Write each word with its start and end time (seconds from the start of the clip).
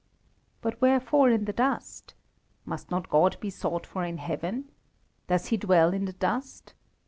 But 0.61 0.81
wherefore 0.81 1.29
in 1.29 1.45
the 1.45 1.53
dust? 1.53 2.15
Must 2.65 2.89
not 2.89 3.07
God 3.07 3.39
be 3.39 3.51
sought 3.51 3.85
for 3.85 4.03
in 4.03 4.17
heaven? 4.17 4.71
Does 5.27 5.49
He 5.49 5.57
dwell 5.57 5.93
in 5.93 6.05
the 6.05 6.13
dust? 6.13 6.73